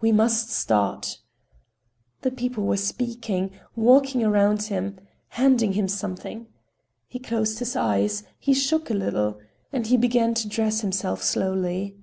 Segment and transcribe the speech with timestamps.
[0.00, 1.20] "We must start."
[2.22, 6.48] The people were speaking, walking around him, handing him something.
[7.06, 11.96] He closed his eyes, he shook a little,—and began to dress himself slowly.